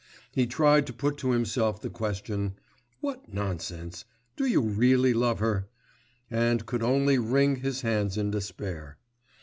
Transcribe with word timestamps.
He 0.31 0.47
tried 0.47 0.87
to 0.87 0.93
put 0.93 1.17
to 1.17 1.29
himself 1.29 1.79
the 1.79 1.89
question: 1.91 2.55
'What 3.01 3.31
nonsense, 3.31 4.03
do 4.35 4.47
you 4.47 4.59
really 4.59 5.13
love 5.13 5.37
her?' 5.37 5.67
and 6.31 6.65
could 6.65 6.81
only 6.81 7.19
wring 7.19 7.57
his 7.57 7.81
hands 7.81 8.17
in 8.17 8.31
despair. 8.31 8.97